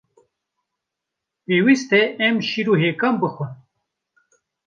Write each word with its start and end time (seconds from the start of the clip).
Pêwîst 1.45 1.91
e 1.99 2.01
em 2.27 2.35
şîr 2.47 2.67
û 2.73 2.75
hêkan 2.83 3.15
bixwin. 3.21 3.53